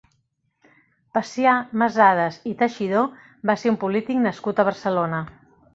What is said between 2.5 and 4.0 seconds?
i Teixidó va ser un